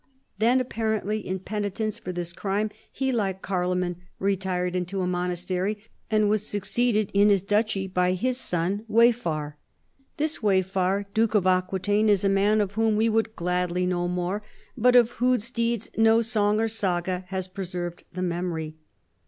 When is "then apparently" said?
0.39-1.19